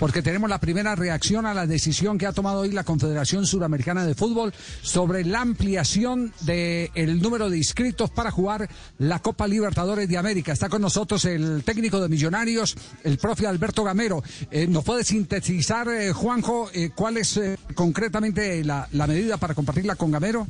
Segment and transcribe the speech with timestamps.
[0.00, 4.06] porque tenemos la primera reacción a la decisión que ha tomado hoy la Confederación Suramericana
[4.06, 8.66] de Fútbol sobre la ampliación del número de inscritos para jugar
[8.96, 10.52] la Copa Libertadores de América.
[10.52, 14.22] Está con nosotros el técnico de Millonarios, el profe Alberto Gamero.
[14.50, 17.38] Eh, ¿Nos puede sintetizar, eh, Juanjo, eh, cuál es
[17.74, 20.46] concretamente la medida para compartirla con Gamero?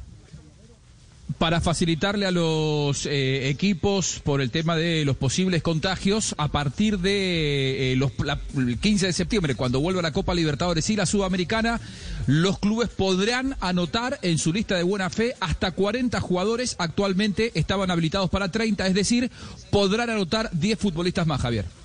[1.41, 6.98] Para facilitarle a los eh, equipos por el tema de los posibles contagios a partir
[6.98, 8.12] de eh, los,
[8.59, 11.80] el 15 de septiembre, cuando vuelva la Copa Libertadores y la Sudamericana,
[12.27, 16.77] los clubes podrán anotar en su lista de buena fe hasta 40 jugadores.
[16.79, 19.30] Actualmente estaban habilitados para 30, es decir,
[19.70, 21.80] podrán anotar 10 futbolistas más, Javier.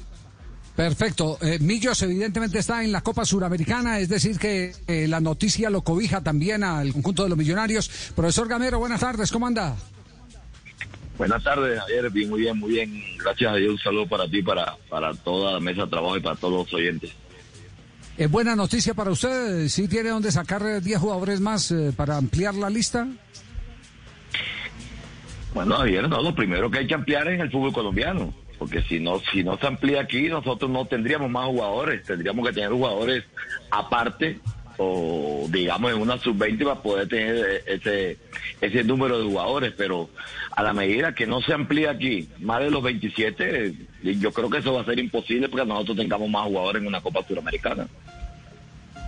[0.75, 1.37] Perfecto.
[1.41, 5.81] Eh, Millos evidentemente está en la Copa Suramericana, es decir que eh, la noticia lo
[5.81, 8.11] cobija también al conjunto de los millonarios.
[8.13, 9.75] Profesor Gamero, buenas tardes, ¿cómo anda?
[11.17, 12.11] Buenas tardes, Javier.
[12.27, 13.01] Muy bien, muy bien.
[13.23, 13.71] Gracias a Dios.
[13.71, 16.73] Un saludo para ti, para, para toda la mesa de trabajo y para todos los
[16.73, 17.11] oyentes.
[18.17, 19.69] Es buena noticia para usted.
[19.69, 23.07] ¿Sí tiene donde sacar 10 jugadores más eh, para ampliar la lista?
[25.53, 28.99] Bueno, Javier, no, lo primero que hay que ampliar es el fútbol colombiano porque si
[28.99, 33.23] no si no se amplía aquí nosotros no tendríamos más jugadores tendríamos que tener jugadores
[33.71, 34.39] aparte
[34.77, 38.17] o digamos en una sub-20 para poder tener ese
[38.61, 40.09] ese número de jugadores pero
[40.55, 43.73] a la medida que no se amplía aquí más de los 27
[44.13, 47.01] yo creo que eso va a ser imposible porque nosotros tengamos más jugadores en una
[47.01, 47.87] Copa Suramericana.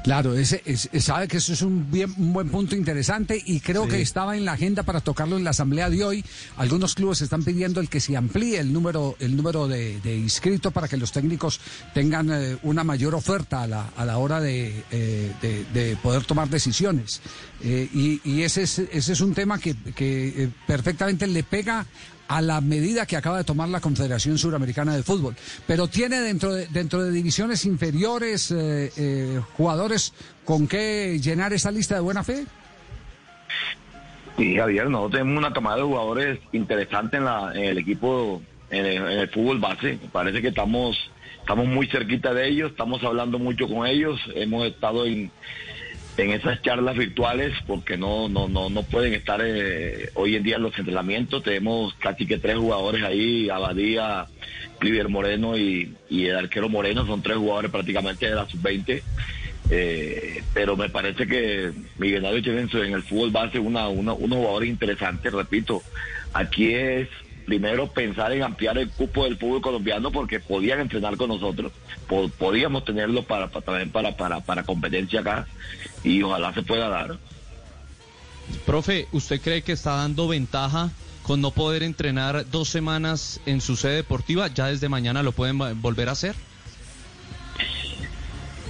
[0.03, 0.61] Claro, ese,
[1.01, 4.45] sabe que eso es un, bien, un buen punto interesante y creo que estaba en
[4.45, 6.25] la agenda para tocarlo en la asamblea de hoy.
[6.55, 10.87] Algunos clubes están pidiendo el que se amplíe el número, el número de, inscritos para
[10.87, 11.59] que los técnicos
[11.93, 15.31] tengan eh, una mayor oferta a la, a la hora de, eh,
[15.73, 17.21] de, poder tomar decisiones.
[17.61, 21.85] Eh, y, y ese, es, ese es un tema que, que perfectamente le pega
[22.27, 25.35] a la medida que acaba de tomar la Confederación Suramericana de Fútbol.
[25.65, 30.13] Pero tiene dentro de, dentro de divisiones inferiores eh, eh, jugadores
[30.45, 32.45] con qué llenar esa lista de buena fe.
[34.37, 38.85] Sí, Javier, nosotros tenemos una camada de jugadores interesante en, la, en el equipo, en
[38.85, 39.97] el, fútbol base.
[40.11, 40.95] Parece que estamos,
[41.39, 45.31] estamos muy cerquita de ellos, estamos hablando mucho con ellos, hemos estado en
[46.17, 50.55] en esas charlas virtuales porque no no no no pueden estar eh, hoy en día
[50.55, 51.43] en los entrenamientos.
[51.43, 54.25] Tenemos casi que tres jugadores ahí Abadía
[54.79, 57.05] Cliver Moreno y, el arquero Moreno.
[57.05, 59.03] Son tres jugadores prácticamente de la sub 20
[59.69, 64.69] eh, pero me parece que Miguel Ángel en el fútbol base una, una unos jugadores
[64.69, 65.83] interesantes repito.
[66.33, 67.09] Aquí es
[67.47, 71.71] primero pensar en ampliar el cupo del fútbol colombiano porque podían entrenar con nosotros,
[72.37, 75.47] podíamos tenerlo para, también para, para, para competencia acá
[76.03, 77.17] y ojalá se pueda dar.
[78.65, 80.89] Profe, ¿usted cree que está dando ventaja
[81.23, 84.49] con no poder entrenar dos semanas en su sede deportiva?
[84.49, 86.35] ¿Ya desde mañana lo pueden volver a hacer?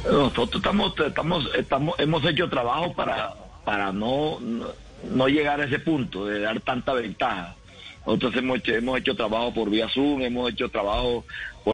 [0.06, 3.34] Nosotros estamos, estamos, estamos, hemos hecho trabajo para,
[3.66, 7.56] para no, no llegar a ese punto de dar tanta ventaja.
[8.06, 11.26] Nosotros hemos hecho, hemos hecho trabajo por vía Zoom, hemos hecho trabajo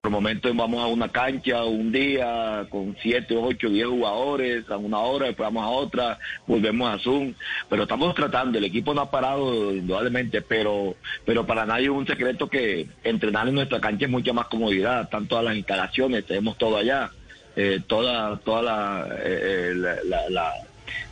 [0.01, 4.97] por momentos vamos a una cancha un día con siete, ocho, diez jugadores a una
[4.97, 7.35] hora, después vamos a otra, volvemos a Zoom,
[7.69, 10.95] pero estamos tratando, el equipo no ha parado indudablemente, pero,
[11.25, 15.03] pero para nadie es un secreto que entrenar en nuestra cancha es mucha más comodidad,
[15.03, 17.11] están todas las instalaciones, tenemos todo allá,
[17.55, 19.75] eh, toda, toda la, eh,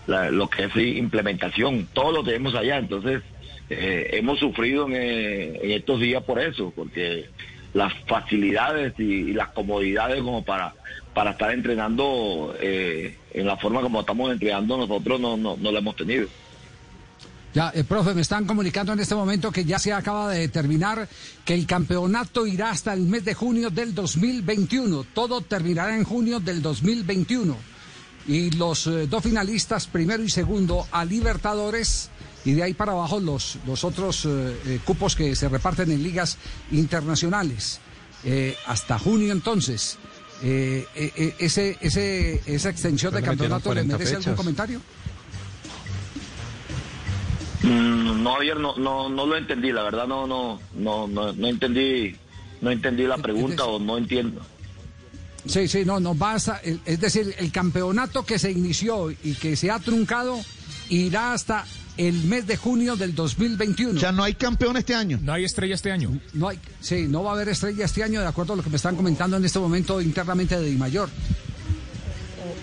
[0.08, 3.22] la, lo que es implementación, todo lo tenemos allá, entonces
[3.74, 7.30] eh, hemos sufrido en, estos días por eso, porque
[7.74, 10.74] las facilidades y, las comodidades como para,
[11.14, 15.78] para estar entrenando eh, en la forma como estamos entrenando nosotros no, no, no lo
[15.78, 16.28] hemos tenido.
[17.54, 21.08] Ya, eh, profe, me están comunicando en este momento que ya se acaba de determinar
[21.46, 25.06] que el campeonato irá hasta el mes de junio del 2021.
[25.14, 27.56] Todo terminará en junio del 2021.
[28.28, 32.10] Y los dos finalistas, primero y segundo, a Libertadores,
[32.46, 36.02] y de ahí para abajo los, los otros eh, eh, cupos que se reparten en
[36.02, 36.38] ligas
[36.72, 37.80] internacionales.
[38.24, 39.98] Eh, hasta junio entonces.
[40.42, 44.82] ese, ese, ¿Esa extensión de campeonato le merece algún comentario?
[47.64, 51.48] Mm, no, ayer no, no, no lo entendí, la verdad no, no, no, no, no
[51.48, 52.16] entendí,
[52.60, 54.42] no entendí la pregunta o no entiendo.
[55.46, 56.62] Sí, sí, no, no basta.
[56.86, 60.40] Es decir, el campeonato que se inició y que se ha truncado
[60.90, 61.66] irá hasta
[61.98, 64.00] el mes de junio del 2021.
[64.00, 65.20] Ya no hay campeón este año.
[65.22, 66.18] No hay estrella este año.
[66.34, 68.70] No hay, sí, no va a haber estrella este año, de acuerdo a lo que
[68.70, 71.10] me están comentando en este momento internamente de Di Mayor.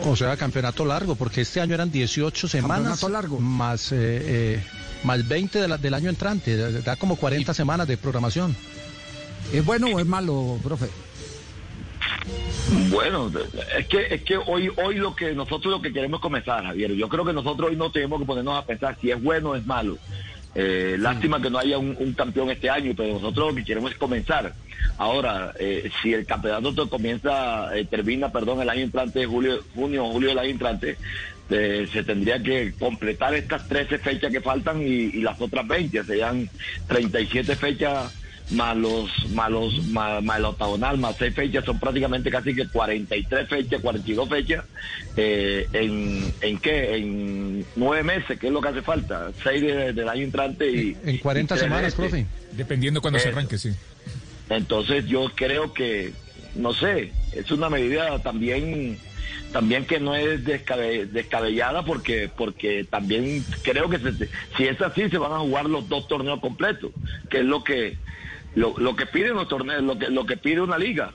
[0.05, 3.03] O sea, campeonato largo, porque este año eran 18 semanas.
[3.03, 3.41] largo.
[3.41, 4.63] Más, eh, eh,
[5.05, 6.57] más 20 del año entrante.
[6.83, 8.57] Da como 40 semanas de programación.
[9.53, 10.89] ¿Es bueno o es malo, profe?
[12.91, 13.31] Bueno,
[13.79, 16.93] es que es que hoy hoy lo que nosotros lo que queremos comenzar, Javier.
[16.93, 19.57] Yo creo que nosotros hoy no tenemos que ponernos a pensar si es bueno o
[19.57, 19.97] es malo.
[20.55, 23.99] Eh, lástima que no haya un, campeón este año, pero nosotros lo que queremos es
[23.99, 24.53] comenzar.
[24.97, 30.13] Ahora, eh, si el campeonato comienza, eh, termina, perdón, el año entrante, julio, junio o
[30.13, 30.97] julio del año entrante,
[31.49, 36.51] se tendría que completar estas 13 fechas que faltan y, y las otras 20, serían
[36.89, 38.13] 37 fechas
[38.51, 43.49] más los, más los, más, el octagonal, más seis fechas, son prácticamente casi que 43
[43.49, 44.65] fechas, 42 fechas,
[45.17, 46.97] eh, en, ¿en qué?
[46.97, 50.97] En nueve meses, que es lo que hace falta, seis del año entrante y...
[51.05, 52.27] En 40 semanas, profe.
[52.53, 53.73] Dependiendo cuando se arranque, sí.
[54.49, 56.13] Entonces yo creo que,
[56.55, 58.99] no sé, es una medida también
[59.53, 63.99] también que no es descabellada porque porque también creo que
[64.57, 66.91] si es así se van a jugar los dos torneos completos
[67.31, 67.97] que es lo que
[68.55, 71.15] lo, lo que piden los torneos, lo que, lo que pide una liga.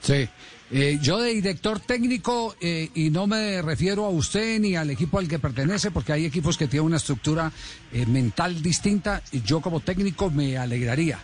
[0.00, 0.28] Sí.
[0.70, 5.18] Eh, yo de director técnico, eh, y no me refiero a usted ni al equipo
[5.18, 7.52] al que pertenece, porque hay equipos que tienen una estructura
[7.92, 11.20] eh, mental distinta, y yo como técnico me alegraría,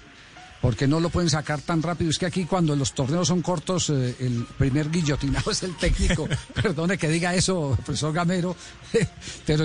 [0.61, 2.11] porque no lo pueden sacar tan rápido.
[2.11, 6.29] Es que aquí cuando los torneos son cortos, el primer guillotinado es el técnico.
[6.55, 8.55] Perdone que diga eso, profesor Gamero,
[9.47, 9.65] pero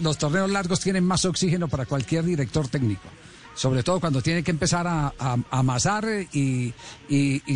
[0.00, 3.08] los torneos largos tienen más oxígeno para cualquier director técnico
[3.58, 5.12] sobre todo cuando tiene que empezar a,
[5.50, 6.72] amasar y,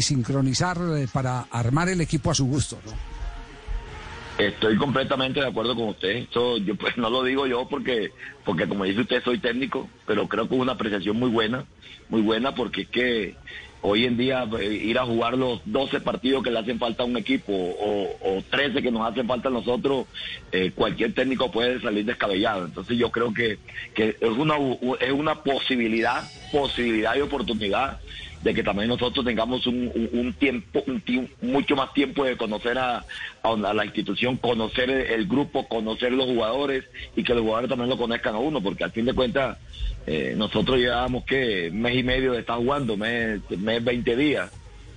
[0.01, 2.77] sincronizar eh, para armar el equipo a su gusto.
[4.37, 6.09] Estoy completamente de acuerdo con usted.
[6.09, 8.11] Esto yo pues no lo digo yo porque
[8.45, 11.67] porque como dice usted soy técnico, pero creo que es una apreciación muy buena,
[12.09, 13.37] muy buena porque es que
[13.83, 17.07] hoy en día eh, ir a jugar los 12 partidos que le hacen falta a
[17.07, 20.07] un equipo o, 13 que nos hacen falta a nosotros,
[20.51, 22.65] eh, cualquier técnico puede salir descabellado.
[22.65, 23.59] Entonces yo creo que,
[23.95, 24.57] que es, una,
[25.01, 28.01] es una posibilidad, posibilidad y oportunidad
[28.43, 31.03] de que también nosotros tengamos un, tiempo, un
[31.43, 33.05] mucho más tiempo de conocer a,
[33.45, 36.85] la institución, conocer el, grupo, conocer los jugadores
[37.17, 39.59] y que los jugadores también lo conozcan a uno, porque al fin de cuentas
[40.07, 44.51] eh, nosotros llevábamos que mes y medio de estar jugando, mes, mes 20 días,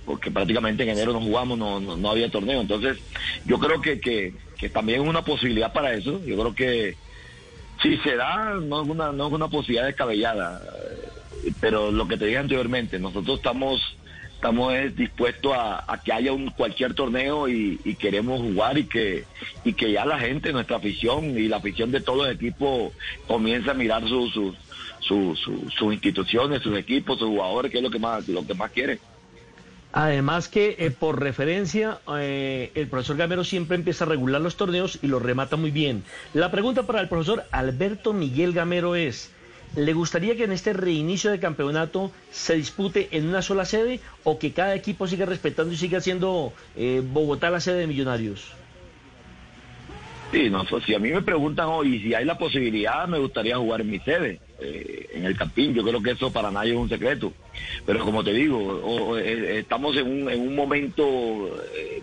[0.04, 2.60] porque prácticamente en enero no jugamos, no, no, había torneo.
[2.60, 2.98] Entonces
[3.44, 6.20] yo creo que, que, que también es una posibilidad para eso.
[6.24, 6.96] Yo creo que
[7.82, 10.60] si se da, no es una, no es una posibilidad descabellada
[11.60, 13.96] pero lo que te dije anteriormente, nosotros estamos
[14.34, 19.24] estamos dispuestos a, que haya un cualquier torneo y, queremos jugar y que
[19.64, 22.92] y que ya la gente, nuestra afición y la afición de todos los equipos
[23.26, 24.34] comience a mirar sus
[25.00, 28.98] sus instituciones, sus equipos, sus jugadores, que es lo que más lo que más quieren.
[29.92, 34.98] Además que eh, por referencia, eh, el profesor Gamero siempre empieza a regular los torneos
[35.00, 36.02] y los remata muy bien.
[36.34, 39.32] La pregunta para el profesor Alberto Miguel Gamero es,
[39.74, 44.38] ¿Le gustaría que en este reinicio de campeonato se dispute en una sola sede o
[44.38, 48.52] que cada equipo siga respetando y siga siendo eh, Bogotá la sede de Millonarios?
[50.32, 53.82] Sí, no, si a mí me preguntan hoy si hay la posibilidad, me gustaría jugar
[53.82, 55.74] en mi sede, eh, en el Campín.
[55.74, 57.32] Yo creo que eso para nadie es un secreto.
[57.84, 61.50] Pero como te digo, eh, estamos en un, en un momento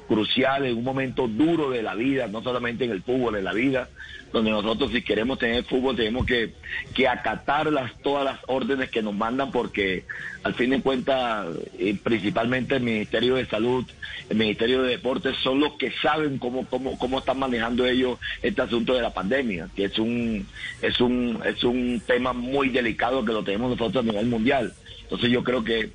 [0.08, 3.54] crucial, en un momento duro de la vida, no solamente en el fútbol, en la
[3.54, 3.90] vida
[4.34, 6.54] donde nosotros si queremos tener fútbol tenemos que,
[6.94, 10.06] que acatar las, todas las órdenes que nos mandan porque
[10.42, 11.48] al fin de cuentas
[11.78, 13.86] eh, principalmente el Ministerio de Salud,
[14.30, 18.64] el Ministerio de Deportes son los que saben cómo, cómo, cómo están manejando ellos este
[18.64, 20.48] asunto de la pandemia, que es un,
[20.82, 24.74] es un, es un tema muy delicado que lo tenemos nosotros a nivel mundial.
[25.14, 25.92] Entonces yo creo que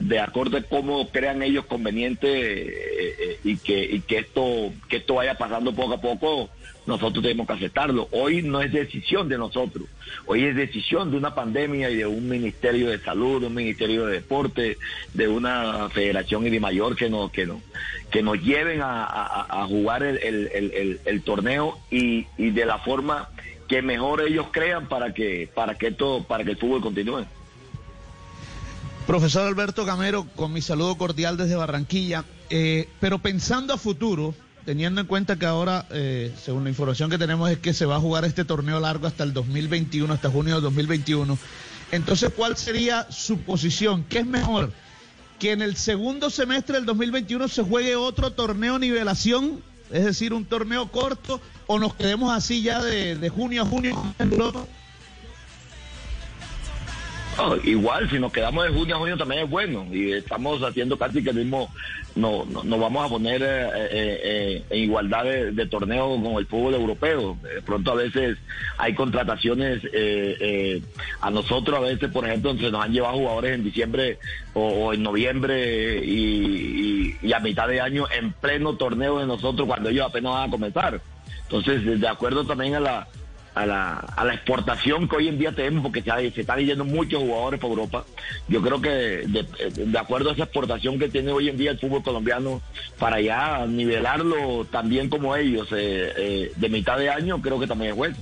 [0.00, 4.96] de acuerdo a cómo crean ellos conveniente eh, eh, y que y que esto que
[4.96, 6.50] esto vaya pasando poco a poco,
[6.84, 8.08] nosotros tenemos que aceptarlo.
[8.10, 9.86] Hoy no es decisión de nosotros,
[10.26, 14.14] hoy es decisión de una pandemia y de un Ministerio de Salud, un Ministerio de
[14.14, 14.78] Deporte,
[15.14, 17.62] de una Federación y de Mayor que nos, que nos,
[18.10, 23.28] que nos lleven a, jugar el, torneo y, y, de la forma
[23.68, 27.26] que mejor ellos crean para que, para que esto, para que el fútbol continúe.
[29.06, 34.34] Profesor Alberto Gamero, con mi saludo cordial desde Barranquilla, eh, pero pensando a futuro,
[34.64, 37.96] teniendo en cuenta que ahora, eh, según la información que tenemos, es que se va
[37.96, 41.38] a jugar este torneo largo hasta el 2021, hasta junio de 2021.
[41.92, 44.04] Entonces, ¿cuál sería su posición?
[44.08, 44.72] ¿Qué es mejor?
[45.38, 49.62] ¿Que en el segundo semestre del 2021 se juegue otro torneo nivelación?
[49.92, 54.32] Es decir, un torneo corto, o nos quedemos así ya de, junio a junio en
[54.32, 54.66] Europa?
[57.64, 61.22] Igual, si nos quedamos de junio a junio también es bueno y estamos haciendo casi
[61.22, 61.70] que el mismo,
[62.14, 66.74] no, no, vamos a poner eh, eh, eh, en igualdad de, torneo con el fútbol
[66.74, 67.36] europeo.
[67.42, 68.38] De pronto a veces
[68.78, 69.82] hay contrataciones
[71.20, 74.18] a nosotros, a veces por ejemplo, se nos han llevado jugadores en diciembre
[74.54, 79.90] o, en noviembre y, y, a mitad de año en pleno torneo de nosotros cuando
[79.90, 81.00] ellos apenas van a comenzar.
[81.42, 83.08] Entonces, de acuerdo también a la
[83.56, 87.22] a la, a la exportación que hoy en día tenemos, porque se, están yendo muchos
[87.22, 88.04] jugadores por Europa.
[88.48, 88.90] Yo creo que
[89.26, 92.60] de, acuerdo a esa exportación que tiene hoy en día el fútbol colombiano,
[92.98, 97.92] para ya nivelarlo también como ellos eh, eh, de mitad de año, creo que también
[97.92, 98.16] es bueno.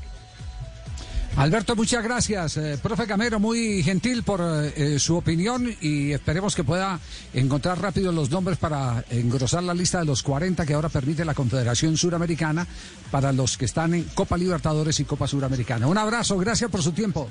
[1.36, 2.56] Alberto, muchas gracias.
[2.56, 7.00] Eh, profe Camero, muy gentil por eh, su opinión y esperemos que pueda
[7.32, 11.34] encontrar rápido los nombres para engrosar la lista de los 40 que ahora permite la
[11.34, 12.66] Confederación Suramericana
[13.10, 15.88] para los que están en Copa Libertadores y Copa Suramericana.
[15.88, 17.28] Un abrazo, gracias por su tiempo.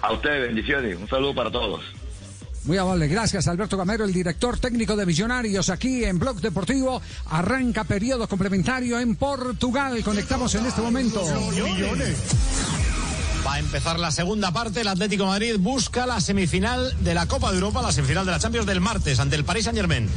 [0.00, 0.98] A ustedes, bendiciones.
[0.98, 1.82] Un saludo para todos.
[2.64, 7.00] Muy amable, gracias Alberto Camero, el director técnico de Millonarios aquí en Blog Deportivo.
[7.30, 10.02] Arranca periodo complementario en Portugal.
[10.02, 11.22] Conectamos en este momento.
[13.50, 14.82] Va a empezar la segunda parte.
[14.82, 18.38] El Atlético Madrid busca la semifinal de la Copa de Europa, la semifinal de la
[18.38, 20.08] Champions del martes ante el Paris Saint Germain.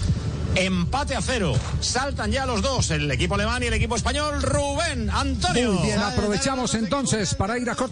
[0.54, 1.56] Empate a cero.
[1.80, 4.40] Saltan ya los dos, el equipo alemán y el equipo español.
[4.40, 5.74] Rubén, Antonio.
[5.74, 7.92] Muy bien, aprovechamos entonces para ir a corto.